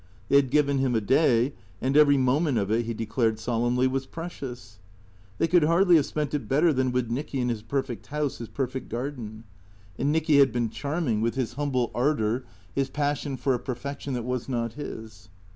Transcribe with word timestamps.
They 0.29 0.35
had 0.37 0.49
given 0.49 0.79
him 0.79 0.95
a 0.95 0.99
day, 0.99 1.53
and 1.79 1.95
every 1.95 2.17
moment 2.17 2.57
of 2.57 2.71
it, 2.71 2.87
he 2.87 2.93
declared 2.95 3.37
solemnly, 3.39 3.85
was 3.85 4.07
precious. 4.07 4.79
They 5.37 5.47
could 5.47 5.63
hardly 5.65 5.95
have 5.97 6.07
spent 6.07 6.33
it 6.33 6.47
better 6.49 6.73
than 6.73 6.91
with 6.91 7.11
Nicky 7.11 7.39
in 7.39 7.49
his 7.49 7.61
perfect 7.61 8.07
house, 8.07 8.39
his 8.39 8.47
perfect 8.49 8.89
garden. 8.89 9.43
And 9.99 10.11
Nicky 10.11 10.37
had 10.39 10.51
been 10.51 10.71
charm 10.71 11.07
ing, 11.07 11.21
with 11.21 11.35
his 11.35 11.53
humble 11.53 11.91
ardour, 11.93 12.45
his 12.73 12.89
passion 12.89 13.37
for 13.37 13.53
a 13.53 13.59
perfection 13.59 14.15
that 14.15 14.25
was 14.25 14.49
not 14.49 14.73
his. 14.73 15.29